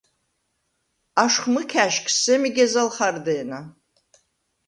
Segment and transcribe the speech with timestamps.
[1.23, 3.59] აშხვ მჷქა̈შგს სემი გეზალ ხარდე̄ნა.